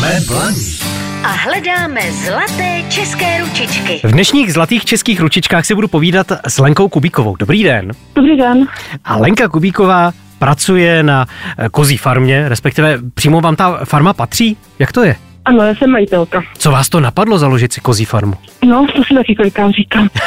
Jsme 0.00 0.20
blaní. 0.28 0.78
a 1.24 1.28
hledáme 1.28 2.00
zlaté 2.12 2.82
české 2.88 3.40
ručičky. 3.40 4.00
V 4.04 4.12
dnešních 4.12 4.52
zlatých 4.52 4.84
českých 4.84 5.20
ručičkách 5.20 5.66
si 5.66 5.74
budu 5.74 5.88
povídat 5.88 6.26
s 6.48 6.58
Lenkou 6.58 6.88
Kubíkovou. 6.88 7.36
Dobrý 7.36 7.62
den. 7.62 7.92
Dobrý 8.14 8.36
den. 8.36 8.66
A 9.04 9.16
Lenka 9.16 9.48
Kubíková 9.48 10.12
pracuje 10.38 11.02
na 11.02 11.26
eh, 11.58 11.68
kozí 11.68 11.96
farmě, 11.96 12.48
respektive 12.48 12.98
přímo 13.14 13.40
vám 13.40 13.56
ta 13.56 13.80
farma 13.84 14.12
patří? 14.12 14.56
Jak 14.78 14.92
to 14.92 15.02
je? 15.04 15.16
Ano, 15.44 15.62
já 15.62 15.74
jsem 15.74 15.90
majitelka. 15.90 16.42
Co 16.58 16.70
vás 16.70 16.88
to 16.88 17.00
napadlo 17.00 17.38
založit 17.38 17.72
si 17.72 17.80
kozí 17.80 18.04
farmu? 18.04 18.34
No, 18.64 18.86
to 18.96 19.04
si 19.04 19.14
taky 19.14 19.34
kolikrát 19.34 19.70
říkám. 19.70 20.08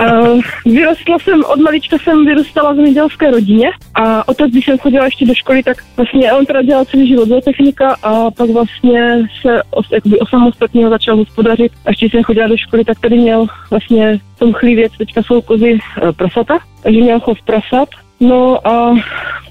uh, 0.00 0.40
vyrostla 0.66 1.18
jsem, 1.18 1.44
od 1.44 1.60
malička 1.60 1.96
jsem 1.98 2.26
vyrůstala 2.26 2.72
v 2.72 2.76
zemědělské 2.76 3.30
rodině 3.30 3.70
a 3.94 4.28
otec, 4.28 4.50
když 4.50 4.64
jsem 4.64 4.78
chodila 4.78 5.04
ještě 5.04 5.26
do 5.26 5.34
školy, 5.34 5.62
tak 5.62 5.76
vlastně 5.96 6.32
on 6.32 6.46
teda 6.46 6.62
dělal 6.62 6.84
celý 6.84 7.08
život 7.08 7.44
technika 7.44 7.96
a 8.02 8.30
pak 8.30 8.50
vlastně 8.50 9.28
se 9.42 9.62
os, 9.70 9.86
jakoby 9.92 10.18
osamostatně 10.18 10.88
začal 10.88 11.16
hospodařit. 11.16 11.72
A 11.86 11.90
ještě 11.90 12.08
jsem 12.10 12.22
chodila 12.22 12.48
do 12.48 12.56
školy, 12.56 12.84
tak 12.84 13.00
tady 13.00 13.18
měl 13.18 13.46
vlastně 13.70 14.20
v 14.36 14.38
tom 14.38 14.52
chlívěc, 14.52 14.92
teďka 14.98 15.22
jsou 15.22 15.42
kozy 15.42 15.72
uh, 15.72 16.12
prasata, 16.12 16.58
takže 16.82 17.00
měl 17.00 17.20
chov 17.20 17.42
prasat. 17.42 17.88
No 18.20 18.68
a 18.68 18.94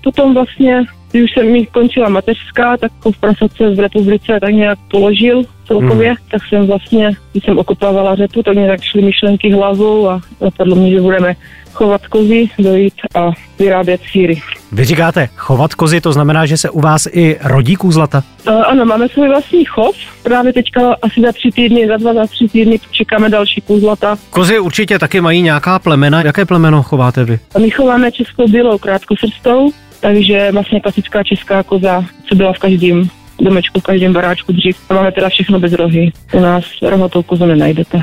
potom 0.04 0.34
vlastně 0.34 0.86
když 1.12 1.24
už 1.24 1.32
jsem 1.34 1.52
mi 1.52 1.66
končila 1.66 2.10
mateřská, 2.10 2.78
tak 2.78 2.92
v 3.16 3.20
prasace 3.20 3.70
v 3.76 3.80
republice 3.80 4.38
tak 4.42 4.54
nějak 4.54 4.80
položil 4.92 5.44
celkově, 5.68 6.10
mm. 6.10 6.16
tak 6.32 6.42
jsem 6.50 6.68
vlastně, 6.68 7.12
když 7.32 7.44
jsem 7.44 7.58
okopávala 7.58 8.16
řepu, 8.16 8.44
tak 8.44 8.56
mě 8.56 8.68
tak 8.68 8.82
šly 8.82 9.02
myšlenky 9.02 9.52
hlavou 9.52 10.10
a 10.10 10.22
napadlo 10.42 10.76
mě, 10.76 10.92
že 10.92 11.02
budeme 11.02 11.36
chovat 11.74 12.08
kozy, 12.08 12.50
dojít 12.60 12.94
a 13.16 13.32
vyrábět 13.60 14.02
síry. 14.12 14.42
Vy 14.72 14.86
říkáte 14.86 15.30
chovat 15.36 15.74
kozy, 15.74 16.02
to 16.02 16.14
znamená, 16.14 16.46
že 16.46 16.58
se 16.58 16.70
u 16.70 16.82
vás 16.82 17.08
i 17.12 17.38
rodí 17.44 17.76
kůzlata? 17.76 18.24
Uh, 18.48 18.54
ano, 18.68 18.86
máme 18.86 19.10
svůj 19.10 19.28
vlastní 19.28 19.66
chov. 19.66 19.96
Právě 20.24 20.54
teďka 20.54 20.96
asi 21.02 21.22
za 21.22 21.32
tři 21.32 21.50
týdny, 21.52 21.88
za 21.88 21.98
dva, 21.98 22.14
za 22.14 22.28
tři 22.28 22.48
týdny 22.48 22.80
čekáme 22.92 23.30
další 23.30 23.62
kůzlata. 23.62 24.18
Kozy 24.30 24.60
určitě 24.60 25.00
taky 25.00 25.22
mají 25.22 25.42
nějaká 25.42 25.80
plemena. 25.80 26.22
Jaké 26.22 26.46
plemeno 26.46 26.84
chováte 26.84 27.26
vy? 27.26 27.40
My 27.60 27.70
chováme 27.70 28.12
českou 28.12 28.48
bílou 28.48 28.78
krátkosrstou, 28.78 29.72
takže 30.00 30.52
vlastně 30.52 30.80
klasická 30.82 31.24
česká 31.24 31.64
koza, 31.64 32.06
co 32.30 32.36
byla 32.36 32.54
v 32.54 32.60
každém 32.60 33.10
domečku, 33.42 33.80
v 33.80 33.84
každém 33.84 34.14
baráčku 34.14 34.52
dřív. 34.52 34.78
A 34.90 34.94
máme 34.94 35.12
teda 35.12 35.30
všechno 35.30 35.60
bez 35.60 35.74
rohy. 35.74 36.12
U 36.34 36.40
nás 36.40 36.66
rohatou 36.82 37.24
kozu 37.24 37.46
nenajdete. 37.46 38.02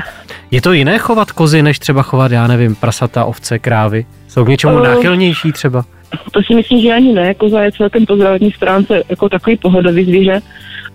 Je 0.51 0.61
to 0.61 0.73
jiné 0.73 0.97
chovat 0.97 1.31
kozy, 1.31 1.63
než 1.63 1.79
třeba 1.79 2.01
chovat, 2.01 2.31
já 2.31 2.47
nevím, 2.47 2.75
prasata, 2.75 3.25
ovce, 3.25 3.59
krávy? 3.59 4.05
Jsou 4.27 4.45
k 4.45 4.47
něčemu 4.47 4.75
uh, 4.75 4.83
náchylnější 4.83 5.51
třeba? 5.51 5.85
To 6.31 6.41
si 6.43 6.55
myslím, 6.55 6.81
že 6.81 6.93
ani 6.93 7.13
ne. 7.13 7.33
Koza 7.33 7.61
je 7.61 7.71
celkem 7.71 8.05
po 8.05 8.15
zdravotní 8.15 8.51
stránce 8.51 9.03
jako 9.09 9.29
takový 9.29 9.57
pohodový 9.57 10.03
zvíře. 10.03 10.41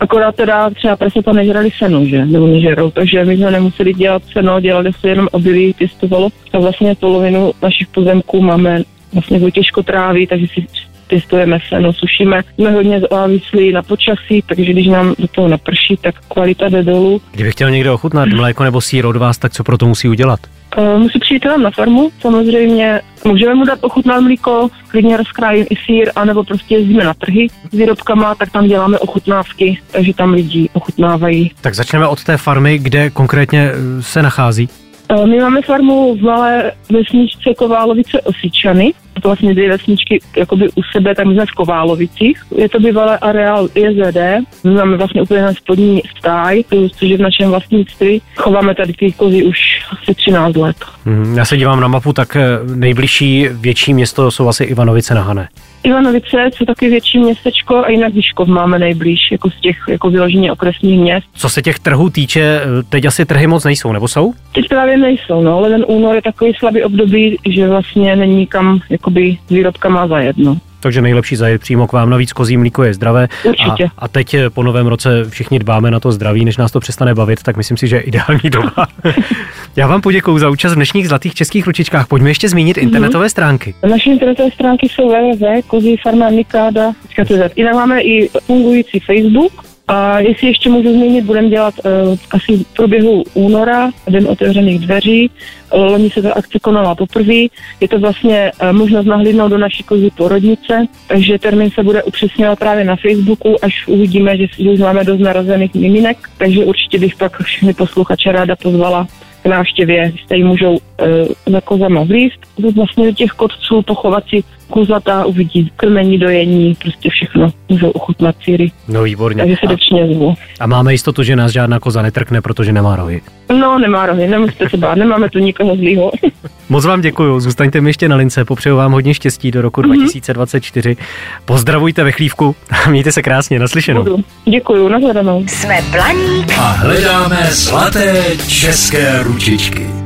Akorát 0.01 0.37
teda 0.37 0.71
třeba 0.71 0.97
prasata 0.97 1.33
nežrali 1.33 1.71
seno, 1.79 2.05
že? 2.05 2.27
Nebo 2.27 2.47
nežerou, 2.47 2.91
takže 2.91 3.25
my 3.25 3.37
jsme 3.37 3.51
nemuseli 3.51 3.95
dělat 3.95 4.23
seno, 4.33 4.61
dělali 4.61 4.93
se 5.01 5.09
jenom 5.09 5.29
obilí, 5.33 5.73
pěstovalo. 5.73 6.29
A 6.53 6.59
vlastně 6.59 6.95
polovinu 6.95 7.53
našich 7.63 7.89
pozemků 7.89 8.43
máme 8.43 8.83
vlastně 9.13 9.51
těžko 9.51 9.83
tráví, 9.83 10.27
takže 10.27 10.47
si 10.47 10.67
pěstujeme 11.13 11.59
seno, 11.69 11.93
sušíme. 11.93 12.43
Jsme 12.55 12.71
hodně 12.71 13.01
závislí 13.11 13.73
na 13.73 13.83
počasí, 13.83 14.43
takže 14.47 14.73
když 14.73 14.87
nám 14.87 15.15
do 15.19 15.29
toho 15.29 15.49
naprší, 15.49 15.97
tak 16.01 16.15
kvalita 16.29 16.69
jde 16.69 16.83
dolů. 16.83 17.21
Kdyby 17.33 17.51
chtěl 17.53 17.71
někdo 17.71 17.95
ochutnat 17.95 18.29
mléko 18.29 18.65
nebo 18.65 18.81
sír 18.81 19.07
od 19.07 19.17
vás, 19.17 19.39
tak 19.39 19.53
co 19.53 19.65
pro 19.65 19.79
to 19.79 19.87
musí 19.87 20.09
udělat? 20.09 20.41
Uh, 20.79 20.99
musí 20.99 21.19
přijít 21.19 21.45
na 21.63 21.71
farmu, 21.71 22.11
samozřejmě. 22.21 23.01
Můžeme 23.25 23.55
mu 23.55 23.65
dát 23.65 23.79
ochutnat 23.83 24.21
mlíko, 24.21 24.69
klidně 24.89 25.17
rozkrájím 25.17 25.67
i 25.71 25.77
sír, 25.87 26.11
anebo 26.17 26.45
prostě 26.45 26.75
jezdíme 26.75 27.05
na 27.05 27.15
trhy 27.15 27.49
s 27.73 27.77
výrobkama, 27.77 28.35
tak 28.35 28.51
tam 28.51 28.69
děláme 28.69 28.99
ochutnávky, 28.99 29.79
takže 29.91 30.15
tam 30.15 30.33
lidi 30.33 30.69
ochutnávají. 30.73 31.51
Tak 31.61 31.75
začneme 31.75 32.07
od 32.07 32.25
té 32.25 32.37
farmy, 32.37 32.79
kde 32.79 33.11
konkrétně 33.11 33.71
eh, 33.73 34.03
se 34.03 34.23
nachází. 34.23 34.69
Uh, 35.13 35.27
my 35.27 35.41
máme 35.41 35.63
farmu 35.63 36.17
v 36.17 36.23
malé 36.23 36.73
vesničce 36.93 37.55
Koválovice 37.59 38.21
Osičany, 38.21 38.93
vlastně 39.23 39.55
dvě 39.55 39.69
vesničky 39.69 40.21
jakoby 40.37 40.69
u 40.69 40.83
sebe, 40.93 41.15
tak 41.15 41.27
my 41.27 41.35
jsme 41.35 41.47
v 41.47 41.51
Koválovicích. 41.51 42.43
Je 42.57 42.69
to 42.69 42.81
bývalé 42.81 43.19
areál 43.19 43.69
JZD, 43.75 44.19
my 44.65 44.71
máme 44.71 44.97
vlastně 44.97 45.23
úplně 45.23 45.43
na 45.43 45.55
spodní 45.55 46.03
stáj, 46.19 46.65
což 46.99 47.09
je 47.09 47.17
v 47.17 47.21
našem 47.21 47.51
vlastnictví. 47.51 48.23
Chováme 48.37 48.75
tady 48.75 48.93
ty 48.93 49.13
kozy 49.13 49.45
už 49.45 49.59
asi 49.93 50.15
13 50.15 50.57
let. 50.57 50.77
Hmm, 51.05 51.37
já 51.39 51.45
se 51.45 51.57
dívám 51.57 51.81
na 51.81 51.89
mapu, 51.89 52.13
tak 52.13 52.37
eh, 52.37 52.43
nejbližší 52.75 53.49
větší 53.53 53.95
město 53.95 54.31
jsou 54.31 54.49
asi 54.49 54.65
Ivanovice 54.65 55.15
na 55.15 55.23
Hané. 55.23 55.49
Ivanovice 55.83 56.51
jsou 56.55 56.65
taky 56.65 56.89
větší 56.89 57.19
městečko 57.19 57.77
a 57.77 57.91
jinak 57.91 58.15
Vyškov 58.15 58.49
máme 58.49 58.79
nejblíž, 58.79 59.21
jako 59.33 59.51
z 59.51 59.61
těch 59.61 59.77
jako 59.89 60.11
vyloženě 60.11 60.53
okresních 60.53 61.01
měst. 61.01 61.27
Co 61.35 61.49
se 61.49 61.63
těch 61.63 61.79
trhů 61.79 62.11
týče, 62.11 62.41
eh, 62.41 62.83
teď 62.89 63.05
asi 63.05 63.25
trhy 63.27 63.47
moc 63.47 63.65
nejsou, 63.65 63.93
nebo 63.93 64.09
jsou? 64.09 64.33
Teď 64.55 64.69
právě 64.69 64.99
nejsou, 64.99 65.43
no, 65.43 65.57
ale 65.57 65.69
ten 65.69 65.85
únor 65.89 66.15
je 66.15 66.23
takový 66.23 66.53
slabý 66.59 66.83
období, 66.83 67.39
že 67.49 67.69
vlastně 67.69 68.17
není 68.17 68.47
kam 68.47 68.81
jakoby 69.13 69.39
s 69.47 69.51
výrobkama 69.51 70.09
zajedno 70.09 70.57
takže 70.83 71.03
nejlepší 71.03 71.37
zajet 71.37 71.61
přímo 71.61 71.87
k 71.87 71.93
vám. 71.93 72.11
Navíc 72.11 72.33
kozí 72.33 72.57
mlíko 72.57 72.85
je 72.85 72.95
zdravé. 72.95 73.29
Určitě. 73.45 73.85
A, 73.85 73.91
a 73.99 74.09
teď 74.09 74.35
eh, 74.35 74.51
po 74.51 74.63
novém 74.63 74.87
roce 74.87 75.25
všichni 75.29 75.59
dbáme 75.59 75.91
na 75.91 76.01
to 76.01 76.13
zdraví, 76.13 76.45
než 76.45 76.57
nás 76.57 76.73
to 76.73 76.81
přestane 76.81 77.15
bavit, 77.15 77.43
tak 77.43 77.57
myslím 77.57 77.77
si, 77.77 77.89
že 77.89 77.97
je 77.97 78.03
ideální 78.03 78.51
doba. 78.51 78.87
Já 79.77 79.87
vám 79.87 80.01
poděkuji 80.01 80.39
za 80.39 80.51
účast 80.51 80.73
v 80.73 80.77
dnešních 80.77 81.09
zlatých 81.09 81.35
českých 81.35 81.67
ručičkách. 81.67 82.09
Pojďme 82.09 82.31
ještě 82.31 82.49
zmínit 82.49 82.77
mm-hmm. 82.77 82.83
internetové 82.83 83.31
stránky. 83.31 83.75
Naše 83.91 84.11
internetové 84.11 84.51
stránky 84.51 84.89
jsou 84.89 85.09
www.kozífarma.nikada.cz. 85.09 87.57
Jinak 87.57 87.75
máme 87.75 88.01
i 88.01 88.29
fungující 88.47 89.01
Facebook, 89.01 89.72
a 89.89 90.19
jestli 90.19 90.47
ještě 90.47 90.71
můžu 90.71 90.93
zmínit, 90.93 91.25
budeme 91.25 91.49
dělat 91.49 91.75
uh, 91.85 92.17
asi 92.31 92.57
v 92.57 92.75
průběhu 92.75 93.25
února 93.35 93.91
Den 94.09 94.29
otevřených 94.29 94.81
dveří. 94.81 95.31
Loni 95.73 96.11
se 96.11 96.23
ta 96.23 96.33
akce 96.33 96.59
konala 96.59 96.95
poprvé. 96.95 97.35
Je 97.81 97.89
to 97.89 97.99
vlastně 97.99 98.53
uh, 98.63 98.73
možnost 98.73 99.07
nahlídnout 99.07 99.49
do 99.49 99.59
naší 99.59 99.83
kozy 99.83 100.11
porodnice, 100.17 100.87
takže 101.07 101.39
termín 101.39 101.71
se 101.71 101.83
bude 101.83 102.03
upřesňovat 102.03 102.59
právě 102.59 102.85
na 102.85 102.97
Facebooku, 102.97 103.65
až 103.65 103.89
uvidíme, 103.89 104.37
že, 104.37 104.47
že 104.59 104.71
už 104.71 104.81
máme 104.81 105.05
dost 105.05 105.21
narazených 105.21 105.75
miminek, 105.75 106.17
takže 106.39 106.65
určitě 106.65 106.99
bych 106.99 107.17
pak 107.17 107.43
všechny 107.43 107.75
posluchače 107.75 108.33
ráda 108.33 108.57
pozvala 108.57 109.07
k 109.43 109.47
návštěvě, 109.47 110.13
jste 110.25 110.37
ji 110.37 110.45
můžou 110.45 110.79
e, 110.99 111.51
za 111.51 111.61
kozama 111.61 112.05
vlíst. 112.05 112.39
Vlastně 112.77 113.07
do 113.07 113.13
těch 113.13 113.31
kotců 113.31 113.83
pochovat 113.83 114.25
si 114.29 114.45
kuzata, 114.69 115.25
uvidí 115.25 115.71
krmení, 115.77 116.19
dojení, 116.19 116.75
prostě 116.75 117.11
všechno. 117.11 117.51
Můžou 117.69 117.91
ochutnat 117.91 118.37
síry. 118.45 118.73
No 118.89 119.03
výborně. 119.03 119.43
Takže 119.43 119.57
srdečně 119.61 120.15
zvu. 120.15 120.35
A 120.61 120.67
máme 120.67 120.93
jistotu, 120.93 121.23
že 121.23 121.37
nás 121.37 121.53
žádná 121.53 121.81
koza 121.81 122.03
netrkne, 122.03 122.41
protože 122.41 122.73
nemá 122.73 122.97
rohy. 122.97 123.21
No, 123.53 123.79
nemá 123.79 124.07
rohy, 124.07 124.29
nemusíte 124.29 124.71
se 124.71 124.77
bát, 124.77 124.95
nemáme 124.95 125.31
tu 125.31 125.39
nikoho 125.39 125.77
zlýho. 125.77 126.11
Moc 126.69 126.85
vám 126.85 127.01
děkuji, 127.01 127.41
zůstaňte 127.41 127.81
mi 127.81 127.89
ještě 127.91 128.09
na 128.09 128.17
lince, 128.17 128.45
popřeju 128.45 128.77
vám 128.77 128.93
hodně 128.93 129.15
štěstí 129.15 129.51
do 129.51 129.63
roku 129.63 129.83
mm-hmm. 129.83 129.97
2024. 129.97 130.97
Pozdravujte 131.45 132.05
ve 132.05 132.13
chlívku 132.13 132.57
a 132.71 132.91
mějte 132.91 133.13
se 133.13 133.23
krásně, 133.23 133.59
naslyšenou. 133.59 134.03
Budu. 134.03 134.25
Děkuji, 134.45 134.89
nashledanou. 134.89 135.45
Jsme 135.47 135.79
Blaník 135.91 136.59
a 136.59 136.71
hledáme 136.71 137.49
zlaté 137.51 138.23
české 138.49 139.23
ručičky. 139.23 140.02